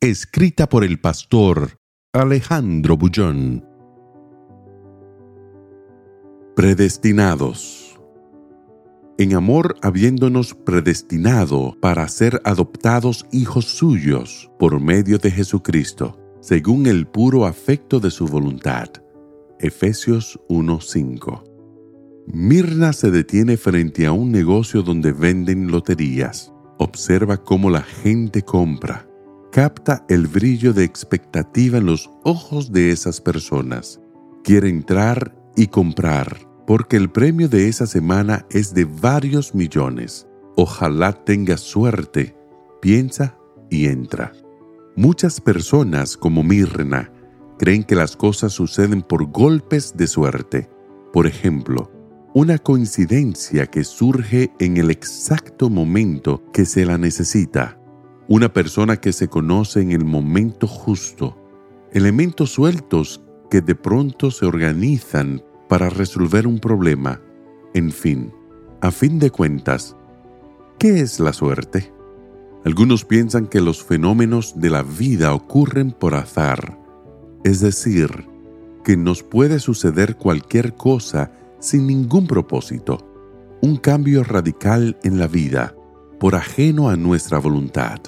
Escrita 0.00 0.68
por 0.68 0.84
el 0.84 1.00
pastor 1.00 1.80
Alejandro 2.12 2.96
Bullón. 2.96 3.64
Predestinados. 6.54 7.98
En 9.18 9.34
amor 9.34 9.74
habiéndonos 9.82 10.54
predestinado 10.54 11.76
para 11.80 12.06
ser 12.06 12.40
adoptados 12.44 13.26
hijos 13.32 13.64
suyos 13.64 14.48
por 14.56 14.78
medio 14.80 15.18
de 15.18 15.32
Jesucristo, 15.32 16.16
según 16.40 16.86
el 16.86 17.08
puro 17.08 17.44
afecto 17.44 17.98
de 17.98 18.12
su 18.12 18.28
voluntad. 18.28 18.86
Efesios 19.58 20.38
1:5. 20.48 21.42
Mirna 22.28 22.92
se 22.92 23.10
detiene 23.10 23.56
frente 23.56 24.06
a 24.06 24.12
un 24.12 24.30
negocio 24.30 24.82
donde 24.82 25.10
venden 25.10 25.72
loterías. 25.72 26.52
Observa 26.78 27.38
cómo 27.38 27.68
la 27.68 27.82
gente 27.82 28.42
compra. 28.42 29.07
Capta 29.58 30.04
el 30.08 30.28
brillo 30.28 30.72
de 30.72 30.84
expectativa 30.84 31.78
en 31.78 31.86
los 31.86 32.08
ojos 32.22 32.70
de 32.70 32.92
esas 32.92 33.20
personas. 33.20 34.00
Quiere 34.44 34.68
entrar 34.68 35.34
y 35.56 35.66
comprar, 35.66 36.48
porque 36.64 36.96
el 36.96 37.10
premio 37.10 37.48
de 37.48 37.66
esa 37.66 37.88
semana 37.88 38.46
es 38.50 38.72
de 38.72 38.84
varios 38.84 39.56
millones. 39.56 40.28
Ojalá 40.54 41.24
tenga 41.24 41.56
suerte, 41.56 42.36
piensa 42.80 43.36
y 43.68 43.86
entra. 43.86 44.32
Muchas 44.94 45.40
personas, 45.40 46.16
como 46.16 46.44
Mirna, 46.44 47.10
creen 47.58 47.82
que 47.82 47.96
las 47.96 48.16
cosas 48.16 48.52
suceden 48.52 49.02
por 49.02 49.28
golpes 49.28 49.96
de 49.96 50.06
suerte. 50.06 50.70
Por 51.12 51.26
ejemplo, 51.26 51.90
una 52.32 52.58
coincidencia 52.58 53.66
que 53.66 53.82
surge 53.82 54.52
en 54.60 54.76
el 54.76 54.88
exacto 54.92 55.68
momento 55.68 56.44
que 56.52 56.64
se 56.64 56.86
la 56.86 56.96
necesita. 56.96 57.77
Una 58.30 58.52
persona 58.52 58.98
que 58.98 59.14
se 59.14 59.28
conoce 59.28 59.80
en 59.80 59.90
el 59.90 60.04
momento 60.04 60.66
justo. 60.66 61.34
Elementos 61.92 62.50
sueltos 62.50 63.22
que 63.50 63.62
de 63.62 63.74
pronto 63.74 64.30
se 64.30 64.44
organizan 64.44 65.42
para 65.66 65.88
resolver 65.88 66.46
un 66.46 66.58
problema. 66.58 67.22
En 67.72 67.90
fin, 67.90 68.30
a 68.82 68.90
fin 68.90 69.18
de 69.18 69.30
cuentas, 69.30 69.96
¿qué 70.78 71.00
es 71.00 71.18
la 71.20 71.32
suerte? 71.32 71.90
Algunos 72.66 73.06
piensan 73.06 73.46
que 73.46 73.62
los 73.62 73.82
fenómenos 73.82 74.60
de 74.60 74.68
la 74.68 74.82
vida 74.82 75.32
ocurren 75.32 75.90
por 75.90 76.14
azar, 76.14 76.78
es 77.44 77.60
decir, 77.60 78.26
que 78.84 78.98
nos 78.98 79.22
puede 79.22 79.58
suceder 79.58 80.16
cualquier 80.16 80.74
cosa 80.74 81.32
sin 81.60 81.86
ningún 81.86 82.26
propósito, 82.26 83.10
un 83.62 83.78
cambio 83.78 84.22
radical 84.22 84.98
en 85.02 85.18
la 85.18 85.28
vida, 85.28 85.74
por 86.20 86.34
ajeno 86.34 86.90
a 86.90 86.96
nuestra 86.96 87.38
voluntad. 87.38 88.00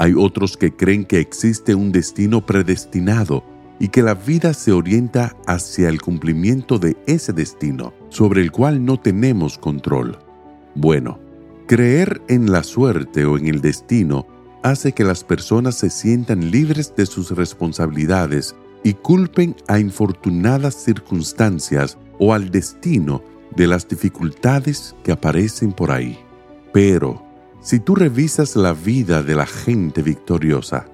Hay 0.00 0.14
otros 0.16 0.56
que 0.56 0.74
creen 0.74 1.04
que 1.04 1.20
existe 1.20 1.74
un 1.74 1.92
destino 1.92 2.46
predestinado 2.46 3.44
y 3.78 3.88
que 3.88 4.00
la 4.00 4.14
vida 4.14 4.54
se 4.54 4.72
orienta 4.72 5.36
hacia 5.46 5.90
el 5.90 6.00
cumplimiento 6.00 6.78
de 6.78 6.96
ese 7.06 7.34
destino, 7.34 7.92
sobre 8.08 8.40
el 8.40 8.50
cual 8.50 8.82
no 8.82 8.98
tenemos 8.98 9.58
control. 9.58 10.18
Bueno, 10.74 11.18
creer 11.66 12.22
en 12.28 12.50
la 12.50 12.62
suerte 12.62 13.26
o 13.26 13.36
en 13.36 13.46
el 13.46 13.60
destino 13.60 14.26
hace 14.62 14.92
que 14.92 15.04
las 15.04 15.22
personas 15.22 15.74
se 15.74 15.90
sientan 15.90 16.50
libres 16.50 16.94
de 16.96 17.04
sus 17.04 17.32
responsabilidades 17.32 18.56
y 18.82 18.94
culpen 18.94 19.54
a 19.68 19.78
infortunadas 19.78 20.76
circunstancias 20.76 21.98
o 22.18 22.32
al 22.32 22.50
destino 22.50 23.22
de 23.54 23.66
las 23.66 23.86
dificultades 23.86 24.96
que 25.04 25.12
aparecen 25.12 25.72
por 25.72 25.92
ahí. 25.92 26.18
Pero, 26.72 27.29
si 27.60 27.78
tú 27.78 27.94
revisas 27.94 28.56
la 28.56 28.72
vida 28.72 29.22
de 29.22 29.34
la 29.34 29.46
gente 29.46 30.02
victoriosa, 30.02 30.86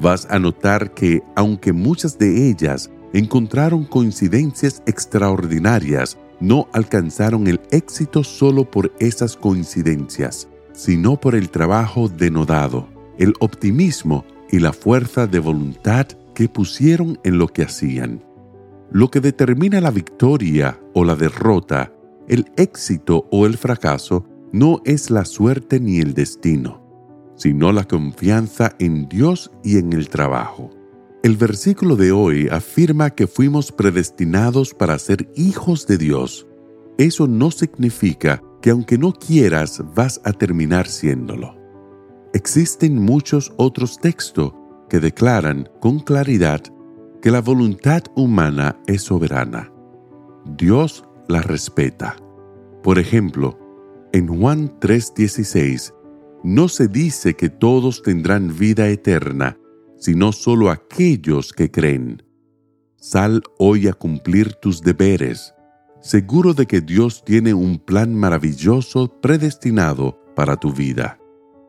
vas 0.00 0.26
a 0.30 0.38
notar 0.38 0.92
que 0.92 1.22
aunque 1.36 1.72
muchas 1.72 2.18
de 2.18 2.48
ellas 2.48 2.90
encontraron 3.12 3.84
coincidencias 3.84 4.82
extraordinarias, 4.86 6.18
no 6.40 6.68
alcanzaron 6.72 7.46
el 7.46 7.60
éxito 7.70 8.24
solo 8.24 8.68
por 8.68 8.92
esas 8.98 9.36
coincidencias, 9.36 10.48
sino 10.72 11.20
por 11.20 11.34
el 11.34 11.50
trabajo 11.50 12.08
denodado, 12.08 12.88
el 13.18 13.34
optimismo 13.40 14.24
y 14.50 14.58
la 14.58 14.72
fuerza 14.72 15.26
de 15.26 15.38
voluntad 15.38 16.06
que 16.34 16.48
pusieron 16.48 17.18
en 17.22 17.38
lo 17.38 17.48
que 17.48 17.62
hacían. 17.62 18.24
Lo 18.90 19.10
que 19.10 19.20
determina 19.20 19.80
la 19.80 19.90
victoria 19.90 20.80
o 20.94 21.04
la 21.04 21.14
derrota, 21.14 21.92
el 22.26 22.50
éxito 22.56 23.28
o 23.30 23.46
el 23.46 23.56
fracaso, 23.56 24.24
no 24.52 24.80
es 24.84 25.10
la 25.10 25.24
suerte 25.24 25.80
ni 25.80 25.98
el 25.98 26.14
destino, 26.14 26.82
sino 27.36 27.72
la 27.72 27.84
confianza 27.84 28.74
en 28.78 29.08
Dios 29.08 29.50
y 29.62 29.78
en 29.78 29.92
el 29.92 30.08
trabajo. 30.08 30.70
El 31.22 31.36
versículo 31.36 31.96
de 31.96 32.12
hoy 32.12 32.48
afirma 32.48 33.10
que 33.10 33.26
fuimos 33.26 33.72
predestinados 33.72 34.72
para 34.72 34.98
ser 34.98 35.30
hijos 35.36 35.86
de 35.86 35.98
Dios. 35.98 36.46
Eso 36.96 37.26
no 37.26 37.50
significa 37.50 38.42
que 38.62 38.70
aunque 38.70 38.98
no 38.98 39.12
quieras 39.12 39.82
vas 39.94 40.20
a 40.24 40.32
terminar 40.32 40.86
siéndolo. 40.86 41.54
Existen 42.32 42.96
muchos 42.96 43.52
otros 43.56 43.98
textos 43.98 44.52
que 44.88 45.00
declaran 45.00 45.68
con 45.80 46.00
claridad 46.00 46.62
que 47.20 47.30
la 47.30 47.40
voluntad 47.40 48.02
humana 48.16 48.80
es 48.86 49.02
soberana. 49.02 49.70
Dios 50.56 51.04
la 51.28 51.42
respeta. 51.42 52.16
Por 52.82 52.98
ejemplo, 52.98 53.58
en 54.12 54.26
Juan 54.26 54.78
3:16 54.80 55.94
no 56.42 56.68
se 56.68 56.88
dice 56.88 57.34
que 57.34 57.48
todos 57.50 58.02
tendrán 58.02 58.56
vida 58.56 58.88
eterna, 58.88 59.58
sino 59.98 60.32
solo 60.32 60.70
aquellos 60.70 61.52
que 61.52 61.70
creen. 61.70 62.22
Sal 62.96 63.42
hoy 63.58 63.88
a 63.88 63.92
cumplir 63.92 64.54
tus 64.54 64.80
deberes, 64.80 65.54
seguro 66.00 66.54
de 66.54 66.66
que 66.66 66.80
Dios 66.80 67.24
tiene 67.24 67.54
un 67.54 67.78
plan 67.78 68.14
maravilloso 68.14 69.20
predestinado 69.20 70.18
para 70.34 70.56
tu 70.56 70.72
vida. 70.72 71.18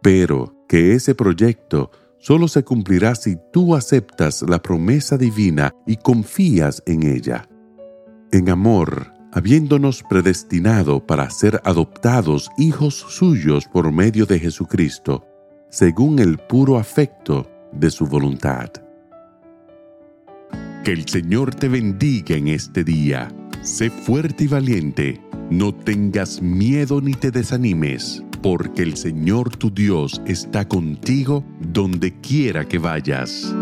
Pero 0.00 0.54
que 0.68 0.94
ese 0.94 1.14
proyecto 1.14 1.90
solo 2.18 2.46
se 2.46 2.62
cumplirá 2.62 3.14
si 3.14 3.36
tú 3.52 3.74
aceptas 3.74 4.42
la 4.42 4.62
promesa 4.62 5.16
divina 5.16 5.72
y 5.86 5.96
confías 5.96 6.82
en 6.86 7.02
ella. 7.02 7.48
En 8.30 8.48
amor, 8.48 9.12
habiéndonos 9.32 10.02
predestinado 10.02 11.04
para 11.06 11.28
ser 11.30 11.60
adoptados 11.64 12.50
hijos 12.58 12.94
suyos 12.94 13.66
por 13.66 13.90
medio 13.90 14.26
de 14.26 14.38
Jesucristo, 14.38 15.26
según 15.70 16.18
el 16.18 16.38
puro 16.38 16.78
afecto 16.78 17.50
de 17.72 17.90
su 17.90 18.06
voluntad. 18.06 18.70
Que 20.84 20.92
el 20.92 21.08
Señor 21.08 21.54
te 21.54 21.68
bendiga 21.68 22.36
en 22.36 22.48
este 22.48 22.84
día. 22.84 23.32
Sé 23.62 23.90
fuerte 23.90 24.44
y 24.44 24.48
valiente. 24.48 25.20
No 25.50 25.74
tengas 25.74 26.42
miedo 26.42 27.00
ni 27.00 27.14
te 27.14 27.30
desanimes 27.30 28.22
porque 28.42 28.82
el 28.82 28.96
Señor 28.96 29.56
tu 29.56 29.72
Dios 29.72 30.20
está 30.26 30.66
contigo 30.66 31.44
donde 31.60 32.20
quiera 32.20 32.66
que 32.66 32.78
vayas. 32.78 33.54